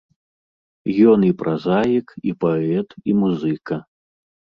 [1.11, 3.75] Ён і празаік, і паэт, і музыка.